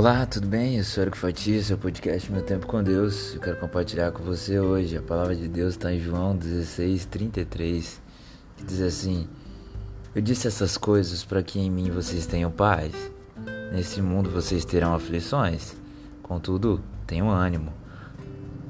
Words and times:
Olá, 0.00 0.24
tudo 0.24 0.46
bem? 0.46 0.78
Eu 0.78 0.84
sou 0.84 1.02
Eric 1.02 1.18
Fatia, 1.18 1.62
seu 1.62 1.76
podcast 1.76 2.32
Meu 2.32 2.40
Tempo 2.40 2.66
com 2.66 2.82
Deus. 2.82 3.34
Eu 3.34 3.40
quero 3.42 3.58
compartilhar 3.58 4.10
com 4.10 4.22
você 4.22 4.58
hoje. 4.58 4.96
A 4.96 5.02
palavra 5.02 5.36
de 5.36 5.46
Deus 5.46 5.74
está 5.74 5.92
em 5.92 6.00
João 6.00 6.34
16, 6.34 7.04
33, 7.04 8.00
que 8.56 8.64
diz 8.64 8.80
assim: 8.80 9.28
Eu 10.14 10.22
disse 10.22 10.48
essas 10.48 10.78
coisas 10.78 11.22
para 11.22 11.42
que 11.42 11.60
em 11.60 11.70
mim 11.70 11.90
vocês 11.90 12.24
tenham 12.24 12.50
paz. 12.50 12.94
Nesse 13.74 14.00
mundo 14.00 14.30
vocês 14.30 14.64
terão 14.64 14.94
aflições, 14.94 15.76
contudo, 16.22 16.82
tenham 17.06 17.28
ânimo. 17.28 17.70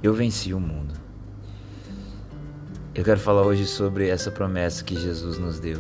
Eu 0.03 0.13
venci 0.13 0.53
o 0.53 0.59
mundo. 0.59 0.95
Eu 2.93 3.05
quero 3.05 3.21
falar 3.21 3.43
hoje 3.43 3.67
sobre 3.69 4.09
essa 4.09 4.33
promessa 4.33 4.83
que 4.83 4.99
Jesus 4.99 5.39
nos 5.39 5.61
deu: 5.61 5.79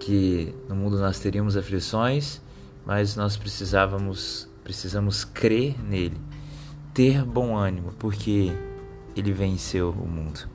que 0.00 0.52
no 0.68 0.74
mundo 0.74 0.98
nós 0.98 1.20
teríamos 1.20 1.56
aflições, 1.56 2.42
mas 2.84 3.14
nós 3.14 3.36
precisávamos 3.36 4.52
Precisamos 4.64 5.24
crer 5.24 5.78
nele, 5.84 6.18
ter 6.94 7.22
bom 7.22 7.54
ânimo, 7.54 7.92
porque 7.98 8.50
ele 9.14 9.30
venceu 9.30 9.90
o 9.90 10.08
mundo. 10.08 10.48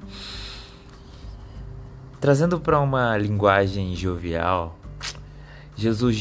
Trazendo 2.19 2.59
para 2.59 2.79
uma 2.79 3.15
linguagem 3.15 3.95
jovial, 3.95 4.77
Jesus, 5.75 6.17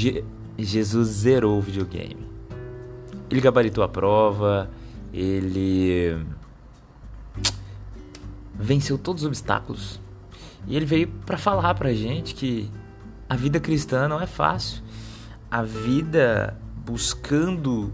Jesus 0.59 1.09
zerou 1.09 1.59
o 1.59 1.63
videogame. 1.63 2.29
Ele 3.31 3.41
gabaritou 3.41 3.83
a 3.83 3.89
prova, 3.89 4.71
ele 5.13 6.25
venceu 8.55 8.99
todos 8.99 9.23
os 9.23 9.27
obstáculos. 9.27 9.99
E 10.67 10.77
ele 10.77 10.85
veio 10.85 11.09
para 11.25 11.39
falar 11.39 11.75
para 11.75 11.89
a 11.89 11.95
gente 11.95 12.35
que 12.35 12.71
a 13.29 13.35
vida 13.35 13.59
cristã 13.59 14.07
não 14.07 14.21
é 14.21 14.27
fácil. 14.27 14.83
A 15.51 15.63
vida 15.63 16.57
buscando 16.89 17.93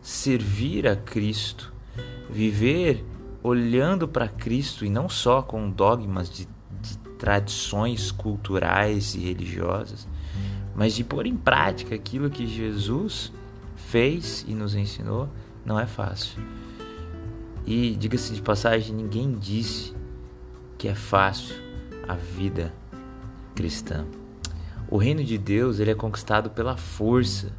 servir 0.00 0.86
a 0.86 0.94
Cristo, 0.94 1.72
viver 2.30 3.04
olhando 3.42 4.06
para 4.06 4.28
Cristo 4.28 4.84
e 4.84 4.88
não 4.88 5.08
só 5.08 5.42
com 5.42 5.68
dogmas 5.68 6.30
de, 6.30 6.46
de 6.80 6.96
tradições 7.18 8.12
culturais 8.12 9.16
e 9.16 9.18
religiosas, 9.18 10.06
mas 10.76 10.94
de 10.94 11.02
pôr 11.02 11.26
em 11.26 11.36
prática 11.36 11.92
aquilo 11.96 12.30
que 12.30 12.46
Jesus 12.46 13.32
fez 13.74 14.44
e 14.46 14.54
nos 14.54 14.76
ensinou, 14.76 15.28
não 15.66 15.78
é 15.78 15.88
fácil. 15.88 16.40
E 17.66 17.96
diga-se 17.96 18.32
de 18.32 18.40
passagem, 18.40 18.94
ninguém 18.94 19.32
disse 19.32 19.92
que 20.78 20.86
é 20.86 20.94
fácil 20.94 21.56
a 22.06 22.14
vida 22.14 22.72
cristã. 23.56 24.06
O 24.88 24.98
reino 24.98 25.24
de 25.24 25.36
Deus 25.36 25.80
ele 25.80 25.90
é 25.90 25.96
conquistado 25.96 26.50
pela 26.50 26.76
força 26.76 27.58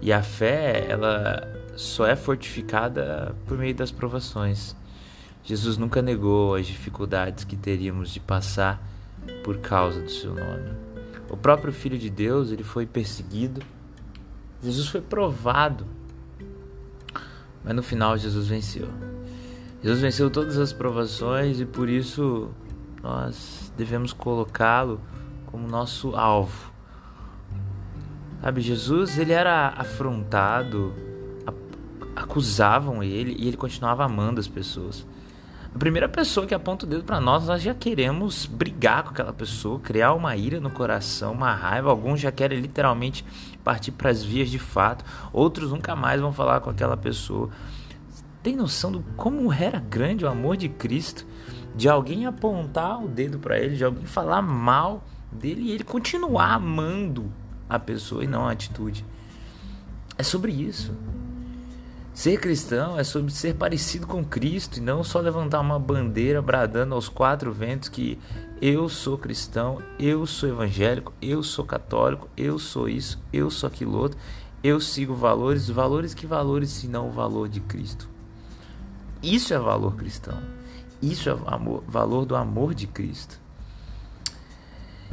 e 0.00 0.12
a 0.12 0.22
fé, 0.22 0.86
ela 0.88 1.48
só 1.76 2.06
é 2.06 2.14
fortificada 2.14 3.34
por 3.46 3.58
meio 3.58 3.74
das 3.74 3.90
provações. 3.90 4.76
Jesus 5.42 5.76
nunca 5.76 6.00
negou 6.00 6.54
as 6.54 6.66
dificuldades 6.66 7.44
que 7.44 7.56
teríamos 7.56 8.10
de 8.10 8.20
passar 8.20 8.82
por 9.42 9.58
causa 9.58 10.00
do 10.00 10.10
seu 10.10 10.34
nome. 10.34 10.70
O 11.30 11.36
próprio 11.36 11.72
Filho 11.72 11.98
de 11.98 12.08
Deus, 12.08 12.50
ele 12.50 12.62
foi 12.62 12.86
perseguido. 12.86 13.62
Jesus 14.62 14.88
foi 14.88 15.00
provado. 15.00 15.86
Mas 17.62 17.74
no 17.74 17.82
final 17.82 18.16
Jesus 18.16 18.46
venceu. 18.46 18.88
Jesus 19.82 20.00
venceu 20.00 20.30
todas 20.30 20.56
as 20.58 20.72
provações 20.72 21.60
e 21.60 21.66
por 21.66 21.88
isso 21.88 22.50
nós 23.02 23.72
devemos 23.76 24.12
colocá-lo 24.12 25.00
como 25.46 25.68
nosso 25.68 26.16
alvo. 26.16 26.72
Sabe, 28.44 28.60
Jesus, 28.60 29.18
ele 29.18 29.32
era 29.32 29.72
afrontado, 29.74 30.92
acusavam 32.14 33.02
ele 33.02 33.34
e 33.38 33.48
ele 33.48 33.56
continuava 33.56 34.04
amando 34.04 34.38
as 34.38 34.46
pessoas. 34.46 35.06
A 35.74 35.78
primeira 35.78 36.10
pessoa 36.10 36.46
que 36.46 36.54
aponta 36.54 36.84
o 36.84 36.88
dedo 36.88 37.04
para 37.04 37.18
nós, 37.22 37.46
nós 37.46 37.62
já 37.62 37.72
queremos 37.72 38.44
brigar 38.44 39.02
com 39.02 39.08
aquela 39.08 39.32
pessoa, 39.32 39.80
criar 39.80 40.12
uma 40.12 40.36
ira 40.36 40.60
no 40.60 40.68
coração, 40.68 41.32
uma 41.32 41.54
raiva. 41.54 41.88
Alguns 41.88 42.20
já 42.20 42.30
querem 42.30 42.60
literalmente 42.60 43.24
partir 43.64 43.92
para 43.92 44.10
as 44.10 44.22
vias 44.22 44.50
de 44.50 44.58
fato, 44.58 45.06
outros 45.32 45.70
nunca 45.70 45.96
mais 45.96 46.20
vão 46.20 46.30
falar 46.30 46.60
com 46.60 46.68
aquela 46.68 46.98
pessoa. 46.98 47.48
Tem 48.42 48.54
noção 48.54 48.92
do 48.92 49.02
como 49.16 49.50
era 49.54 49.78
grande 49.78 50.26
o 50.26 50.28
amor 50.28 50.58
de 50.58 50.68
Cristo? 50.68 51.24
De 51.74 51.88
alguém 51.88 52.26
apontar 52.26 53.02
o 53.02 53.08
dedo 53.08 53.38
para 53.38 53.58
ele, 53.58 53.74
de 53.74 53.84
alguém 53.86 54.04
falar 54.04 54.42
mal 54.42 55.02
dele 55.32 55.62
e 55.62 55.70
ele 55.70 55.82
continuar 55.82 56.52
amando 56.52 57.32
a 57.68 57.78
pessoa 57.78 58.24
e 58.24 58.26
não 58.26 58.46
a 58.46 58.52
atitude. 58.52 59.04
É 60.16 60.22
sobre 60.22 60.52
isso. 60.52 60.92
Ser 62.14 62.38
cristão 62.38 62.96
é 62.96 63.02
sobre 63.02 63.32
ser 63.32 63.54
parecido 63.54 64.06
com 64.06 64.24
Cristo 64.24 64.76
e 64.78 64.80
não 64.80 65.02
só 65.02 65.18
levantar 65.18 65.60
uma 65.60 65.80
bandeira 65.80 66.40
bradando 66.40 66.94
aos 66.94 67.08
quatro 67.08 67.52
ventos 67.52 67.88
que 67.88 68.16
eu 68.62 68.88
sou 68.88 69.18
cristão, 69.18 69.82
eu 69.98 70.24
sou 70.24 70.48
evangélico, 70.48 71.12
eu 71.20 71.42
sou 71.42 71.64
católico, 71.64 72.28
eu 72.36 72.56
sou 72.56 72.88
isso, 72.88 73.18
eu 73.32 73.50
sou 73.50 73.66
aquilo 73.66 73.98
outro, 73.98 74.16
eu 74.62 74.80
sigo 74.80 75.12
valores, 75.12 75.68
valores 75.68 76.14
que 76.14 76.24
valores 76.24 76.70
se 76.70 76.86
não 76.86 77.08
o 77.08 77.12
valor 77.12 77.48
de 77.48 77.60
Cristo. 77.60 78.08
Isso 79.20 79.52
é 79.52 79.58
valor 79.58 79.96
cristão. 79.96 80.38
Isso 81.02 81.28
é 81.28 81.36
amor, 81.46 81.82
valor 81.88 82.24
do 82.24 82.36
amor 82.36 82.74
de 82.74 82.86
Cristo. 82.86 83.40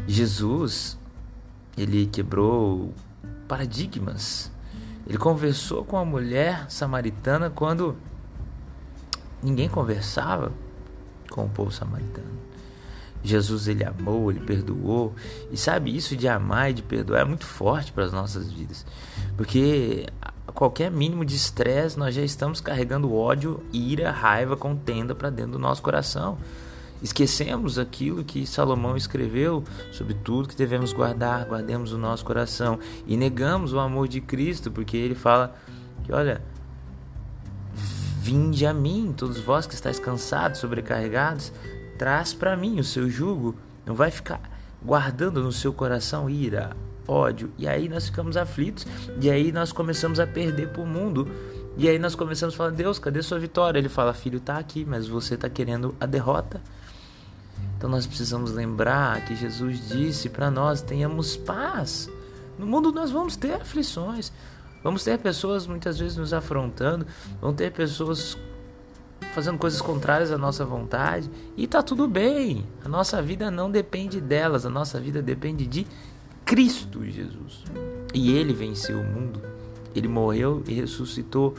Jesus 0.08 1.00
ele 1.78 2.06
quebrou 2.06 2.94
paradigmas. 3.48 4.52
Ele 5.08 5.18
conversou 5.18 5.84
com 5.84 5.98
a 5.98 6.06
mulher 6.06 6.70
samaritana 6.70 7.50
quando 7.50 7.98
ninguém 9.42 9.68
conversava 9.68 10.52
com 11.30 11.46
o 11.46 11.50
povo 11.50 11.72
samaritano. 11.72 12.40
Jesus 13.24 13.68
ele 13.68 13.84
amou, 13.84 14.32
ele 14.32 14.40
perdoou. 14.40 15.14
E 15.52 15.58
sabe, 15.58 15.96
isso 15.96 16.16
de 16.16 16.28
amar 16.28 16.72
e 16.72 16.74
de 16.74 16.82
perdoar 16.82 17.22
é 17.22 17.26
muito 17.26 17.46
forte 17.46 17.92
para 17.92 18.04
as 18.04 18.12
nossas 18.12 18.52
vidas. 18.52 18.86
Porque 19.38 20.08
a 20.22 20.52
qualquer 20.52 20.90
mínimo 20.90 21.24
de 21.24 21.36
estresse 21.36 21.98
nós 21.98 22.16
já 22.16 22.24
estamos 22.24 22.60
carregando 22.60 23.14
ódio, 23.14 23.64
ira, 23.72 24.12
raiva, 24.12 24.58
contenda 24.58 25.14
para 25.14 25.30
dentro 25.30 25.54
do 25.54 25.60
nosso 25.60 25.82
coração. 25.82 26.38
Esquecemos 27.02 27.80
aquilo 27.80 28.24
que 28.24 28.46
Salomão 28.46 28.96
escreveu 28.96 29.64
sobre 29.92 30.14
tudo 30.14 30.48
que 30.48 30.56
devemos 30.56 30.94
guardar, 30.94 31.46
guardemos 31.46 31.92
o 31.92 31.98
nosso 31.98 32.24
coração 32.24 32.78
e 33.08 33.18
negamos 33.18 33.74
o 33.74 33.80
amor 33.80 34.08
de 34.08 34.22
Cristo, 34.22 34.70
porque 34.70 34.96
ele 34.96 35.16
fala 35.16 35.56
que, 36.04 36.14
olha, 36.14 36.42
vinde 38.20 38.66
a 38.66 38.74
mim, 38.74 39.14
todos 39.18 39.40
vós 39.40 39.66
que 39.66 39.74
estáis 39.74 40.00
cansados, 40.00 40.60
sobrecarregados, 40.60 41.52
traz 41.98 42.34
para 42.34 42.56
mim 42.56 42.80
o 42.80 42.84
seu 42.84 43.10
jugo, 43.10 43.56
não 43.86 43.96
vai 43.96 44.12
ficar 44.12 44.40
guardando 44.84 45.42
no 45.42 45.52
seu 45.52 45.74
coração 45.74 46.30
ira, 46.30 46.76
ódio, 47.08 47.52
e 47.58 47.68
aí 47.68 47.90
nós 47.90 48.06
ficamos 48.06 48.38
aflitos, 48.38 48.86
e 49.20 49.30
aí 49.30 49.52
nós 49.52 49.72
começamos 49.72 50.20
a 50.20 50.28
perder 50.28 50.70
para 50.70 50.82
o 50.82 50.88
mundo. 50.88 51.28
E 51.78 51.88
aí 51.88 51.98
nós 51.98 52.16
começamos 52.16 52.54
a 52.54 52.58
falar, 52.58 52.72
Deus, 52.72 53.00
cadê 53.00 53.24
sua 53.24 53.40
vitória? 53.40 53.80
Ele 53.80 53.88
fala, 53.88 54.14
filho, 54.14 54.42
tá 54.42 54.58
aqui, 54.58 54.86
mas 54.86 55.08
você 55.08 55.36
está 55.36 55.50
querendo 55.50 55.96
a 56.02 56.06
derrota. 56.06 56.62
Então 57.82 57.90
nós 57.90 58.06
precisamos 58.06 58.52
lembrar 58.52 59.26
que 59.26 59.36
Jesus 59.36 59.90
disse 59.90 60.30
para 60.30 60.52
nós: 60.52 60.84
tenhamos 60.84 61.36
paz. 61.36 62.08
No 62.60 62.68
mundo 62.68 62.92
nós 62.92 63.10
vamos 63.10 63.36
ter 63.36 63.56
aflições, 63.56 64.32
vamos 64.84 65.04
ter 65.04 65.18
pessoas 65.18 65.66
muitas 65.66 65.98
vezes 65.98 66.16
nos 66.16 66.32
afrontando, 66.32 67.08
vão 67.42 67.56
ter 67.56 67.72
pessoas 67.72 68.38
fazendo 69.34 69.58
coisas 69.58 69.82
contrárias 69.82 70.32
à 70.32 70.38
nossa 70.38 70.64
vontade 70.64 71.28
e 71.58 71.66
tá 71.66 71.82
tudo 71.82 72.08
bem. 72.08 72.68
A 72.86 72.88
nossa 72.88 73.20
vida 73.20 73.50
não 73.50 73.72
depende 73.72 74.22
delas, 74.22 74.64
a 74.64 74.70
nossa 74.70 75.00
vida 75.00 75.20
depende 75.20 75.66
de 75.66 75.88
Cristo 76.46 77.04
Jesus. 77.04 77.64
E 78.14 78.32
ele 78.32 78.54
venceu 78.54 79.00
o 79.00 79.04
mundo. 79.04 79.42
Ele 79.96 80.08
morreu 80.08 80.62
e 80.68 80.76
ressuscitou 80.76 81.56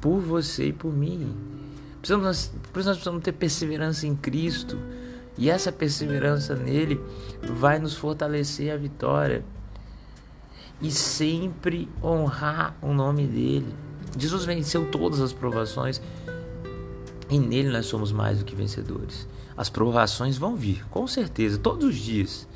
por 0.00 0.20
você 0.20 0.68
e 0.68 0.72
por 0.72 0.92
mim. 0.92 1.34
Precisamos, 2.02 2.52
por 2.72 2.80
isso 2.80 2.88
nós 2.88 2.96
precisamos 2.98 3.22
ter 3.22 3.32
perseverança 3.32 4.06
em 4.08 4.16
Cristo. 4.16 4.76
E 5.38 5.48
essa 5.48 5.70
perseverança 5.72 6.54
nele 6.54 7.00
vai 7.42 7.78
nos 7.78 7.94
fortalecer 7.94 8.72
a 8.72 8.76
vitória. 8.76 9.44
E 10.80 10.90
sempre 10.90 11.88
honrar 12.02 12.76
o 12.82 12.92
nome 12.92 13.24
dele. 13.26 13.72
Jesus 14.18 14.44
venceu 14.44 14.90
todas 14.90 15.20
as 15.20 15.32
provações 15.32 16.02
e 17.30 17.38
nele 17.38 17.70
nós 17.70 17.86
somos 17.86 18.12
mais 18.12 18.40
do 18.40 18.44
que 18.44 18.54
vencedores. 18.54 19.26
As 19.56 19.70
provações 19.70 20.36
vão 20.36 20.56
vir, 20.56 20.84
com 20.88 21.06
certeza, 21.06 21.56
todos 21.56 21.86
os 21.86 21.96
dias. 21.96 22.48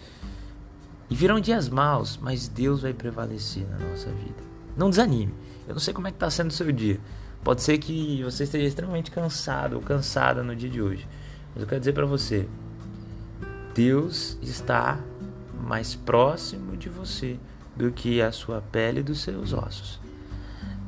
E 1.09 1.15
virão 1.15 1.39
dias 1.39 1.69
maus, 1.69 2.19
mas 2.21 2.49
Deus 2.49 2.83
vai 2.83 2.93
prevalecer 2.93 3.67
na 3.69 3.79
nossa 3.79 4.11
vida. 4.11 4.43
Não 4.77 4.91
desanime. 4.91 5.33
Eu 5.69 5.75
não 5.75 5.81
sei 5.81 5.95
como 5.95 6.09
é 6.09 6.11
que 6.11 6.17
está 6.17 6.29
sendo 6.29 6.51
o 6.51 6.53
seu 6.53 6.71
dia. 6.73 7.01
Pode 7.47 7.63
ser 7.63 7.79
que 7.79 8.25
você 8.25 8.43
esteja 8.43 8.67
extremamente 8.67 9.09
cansado 9.09 9.77
ou 9.77 9.81
cansada 9.81 10.43
no 10.43 10.57
dia 10.57 10.69
de 10.69 10.83
hoje. 10.83 11.07
Mas 11.55 11.63
eu 11.63 11.69
quero 11.69 11.79
dizer 11.79 11.93
para 11.93 12.05
você, 12.05 12.49
Deus 13.73 14.37
está 14.43 14.99
mais 15.63 15.95
próximo 15.95 16.77
de 16.77 16.89
você 16.89 17.39
do 17.77 17.93
que 17.93 18.21
a 18.21 18.33
sua 18.33 18.61
pele 18.61 18.99
e 18.99 19.03
dos 19.05 19.21
seus 19.21 19.53
ossos. 19.53 20.01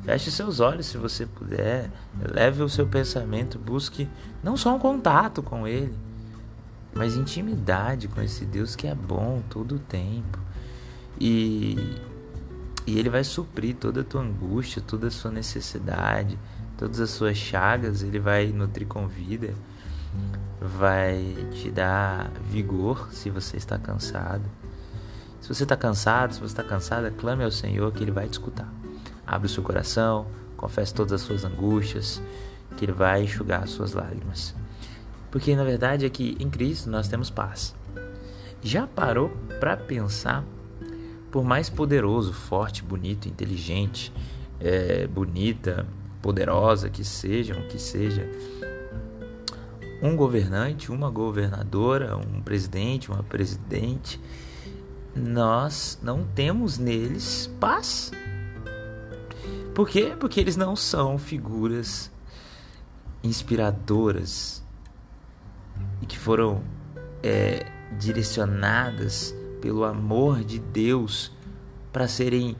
Feche 0.03 0.29
seus 0.29 0.59
olhos 0.59 0.87
se 0.87 0.97
você 0.97 1.25
puder. 1.25 1.89
Leve 2.29 2.61
o 2.61 2.67
seu 2.67 2.85
pensamento, 2.85 3.57
busque 3.57 4.09
não 4.43 4.57
só 4.57 4.75
um 4.75 4.79
contato 4.79 5.41
com 5.41 5.65
Ele, 5.65 5.95
mas 6.93 7.15
intimidade 7.15 8.09
com 8.09 8.21
esse 8.21 8.43
Deus 8.43 8.75
que 8.75 8.85
é 8.85 8.93
bom 8.93 9.41
todo 9.49 9.75
o 9.75 9.79
tempo. 9.79 10.37
E, 11.17 11.95
e 12.89 12.97
Ele 12.97 13.09
vai 13.09 13.23
suprir 13.23 13.75
toda 13.75 14.01
a 14.01 14.03
tua 14.03 14.21
angústia, 14.21 14.81
toda 14.81 15.07
a 15.07 15.11
sua 15.11 15.29
necessidade, 15.29 16.39
todas 16.75 16.99
as 16.99 17.11
suas 17.11 17.37
chagas. 17.37 18.01
Ele 18.01 18.19
vai 18.19 18.47
nutrir 18.47 18.87
com 18.87 19.07
vida, 19.07 19.53
vai 20.59 21.35
te 21.51 21.69
dar 21.69 22.31
vigor 22.49 23.09
se 23.11 23.29
você 23.29 23.57
está 23.57 23.77
cansado. 23.77 24.41
Se 25.39 25.53
você 25.53 25.61
está 25.61 25.77
cansado, 25.77 26.33
se 26.33 26.39
você 26.39 26.47
está 26.47 26.63
cansada, 26.63 27.11
clame 27.11 27.43
ao 27.43 27.51
Senhor 27.51 27.91
que 27.91 28.03
Ele 28.03 28.11
vai 28.11 28.27
te 28.27 28.33
escutar. 28.33 28.67
Abre 29.25 29.45
o 29.45 29.49
seu 29.49 29.61
coração, 29.61 30.25
confesse 30.57 30.91
todas 30.91 31.13
as 31.13 31.21
suas 31.21 31.45
angústias, 31.45 32.19
que 32.75 32.85
Ele 32.85 32.91
vai 32.91 33.23
enxugar 33.23 33.61
as 33.61 33.69
suas 33.69 33.93
lágrimas. 33.93 34.55
Porque 35.29 35.55
na 35.55 35.63
verdade 35.63 36.07
é 36.07 36.09
que 36.09 36.35
em 36.39 36.49
Cristo 36.49 36.89
nós 36.89 37.07
temos 37.07 37.29
paz. 37.29 37.75
Já 38.63 38.87
parou 38.87 39.29
para 39.59 39.77
pensar? 39.77 40.43
Por 41.31 41.43
mais 41.43 41.69
poderoso, 41.69 42.33
forte, 42.33 42.83
bonito, 42.83 43.27
inteligente, 43.27 44.11
é, 44.59 45.07
bonita, 45.07 45.85
poderosa 46.21 46.89
que 46.89 47.03
sejam, 47.03 47.61
que 47.67 47.79
seja, 47.79 48.29
um 50.01 50.15
governante, 50.15 50.91
uma 50.91 51.09
governadora, 51.09 52.17
um 52.17 52.41
presidente, 52.41 53.11
uma 53.11 53.23
presidente, 53.23 54.19
nós 55.15 55.99
não 56.01 56.23
temos 56.23 56.77
neles 56.77 57.49
paz. 57.59 58.11
Por 59.75 59.87
quê? 59.87 60.13
Porque 60.19 60.39
eles 60.39 60.55
não 60.55 60.75
são 60.75 61.17
figuras 61.17 62.11
inspiradoras 63.23 64.63
e 66.01 66.05
que 66.05 66.17
foram 66.17 66.63
é, 67.21 67.65
direcionadas 67.97 69.35
pelo 69.61 69.83
amor 69.83 70.43
de 70.43 70.59
Deus 70.59 71.31
para 71.91 72.07
serem 72.07 72.55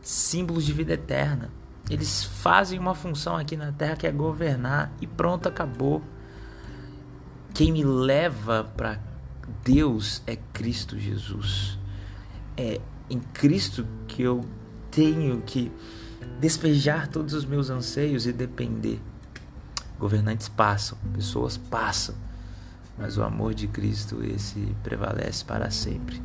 símbolos 0.00 0.64
de 0.64 0.72
vida 0.72 0.94
eterna. 0.94 1.50
Eles 1.90 2.24
fazem 2.24 2.78
uma 2.78 2.94
função 2.94 3.36
aqui 3.36 3.56
na 3.56 3.72
terra 3.72 3.96
que 3.96 4.06
é 4.06 4.12
governar 4.12 4.92
e 5.00 5.06
pronto, 5.06 5.48
acabou. 5.48 6.02
Quem 7.54 7.72
me 7.72 7.82
leva 7.82 8.64
para 8.76 9.00
Deus 9.64 10.22
é 10.26 10.36
Cristo 10.52 10.98
Jesus. 10.98 11.78
É 12.56 12.80
em 13.08 13.18
Cristo 13.18 13.86
que 14.06 14.22
eu 14.22 14.44
tenho 14.90 15.40
que 15.42 15.72
despejar 16.40 17.08
todos 17.08 17.32
os 17.34 17.44
meus 17.44 17.70
anseios 17.70 18.26
e 18.26 18.32
depender. 18.32 19.00
Governantes 19.98 20.48
passam, 20.48 20.96
pessoas 21.12 21.56
passam, 21.56 22.14
mas 22.98 23.16
o 23.16 23.22
amor 23.22 23.54
de 23.54 23.68
Cristo 23.68 24.22
esse 24.24 24.74
prevalece 24.82 25.44
para 25.44 25.70
sempre. 25.70 26.20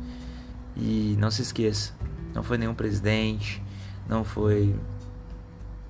E 0.76 1.16
não 1.18 1.30
se 1.30 1.42
esqueça, 1.42 1.94
não 2.34 2.42
foi 2.42 2.58
nenhum 2.58 2.74
presidente, 2.74 3.62
não 4.08 4.24
foi 4.24 4.74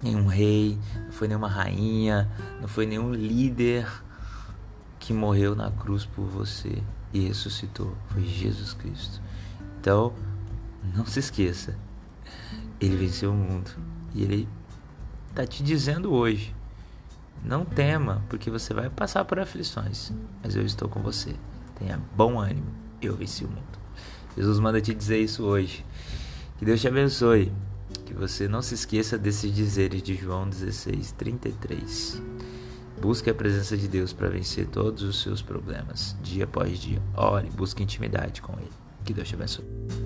nenhum 0.03 0.27
rei, 0.27 0.79
não 1.07 1.13
foi 1.13 1.27
nenhuma 1.27 1.49
rainha, 1.49 2.31
não 2.61 2.69
foi 2.69 2.85
nenhum 2.85 3.13
líder 3.13 3.89
que 5.01 5.13
morreu 5.13 5.55
na 5.55 5.71
cruz 5.71 6.05
por 6.05 6.27
você 6.27 6.83
e 7.13 7.21
ressuscitou. 7.29 7.97
Foi 8.09 8.23
Jesus 8.23 8.75
Cristo. 8.75 9.23
Então, 9.81 10.13
não 10.95 11.07
se 11.07 11.19
esqueça, 11.21 11.77
ele 12.81 12.97
venceu 12.97 13.33
o 13.33 13.35
mundo. 13.35 13.71
E 14.15 14.23
ele 14.23 14.49
está 15.31 15.47
te 15.47 15.63
dizendo 15.63 16.13
hoje: 16.13 16.55
não 17.43 17.65
tema, 17.65 18.23
porque 18.29 18.51
você 18.51 18.75
vai 18.75 18.91
passar 18.91 19.25
por 19.25 19.39
aflições, 19.39 20.13
mas 20.43 20.55
eu 20.55 20.65
estou 20.65 20.89
com 20.89 21.01
você. 21.01 21.35
Tenha 21.79 22.01
bom 22.17 22.39
ânimo, 22.39 22.73
eu 23.01 23.17
venci 23.17 23.45
o 23.45 23.49
mundo. 23.49 23.79
Jesus 24.37 24.59
manda 24.59 24.81
te 24.81 24.93
dizer 24.93 25.19
isso 25.19 25.45
hoje. 25.45 25.85
Que 26.59 26.65
Deus 26.65 26.81
te 26.81 26.89
abençoe. 26.89 27.53
Que 28.05 28.13
você 28.13 28.49
não 28.49 28.61
se 28.61 28.75
esqueça 28.75 29.17
desses 29.17 29.55
dizeres 29.55 30.03
de 30.03 30.15
João 30.15 30.49
16, 30.49 31.13
33. 31.13 32.23
Busque 33.01 33.31
a 33.31 33.35
presença 33.35 33.77
de 33.77 33.89
Deus 33.89 34.13
para 34.13 34.29
vencer 34.29 34.67
todos 34.67 35.03
os 35.03 35.23
seus 35.23 35.43
problemas, 35.43 36.17
dia 36.23 36.45
após 36.45 36.79
dia. 36.79 37.03
Ore, 37.17 37.51
busque 37.51 37.83
intimidade 37.83 38.41
com 38.41 38.53
Ele. 38.55 38.71
Que 39.05 39.13
Deus 39.13 39.29
te 39.29 39.35
abençoe. 39.35 40.04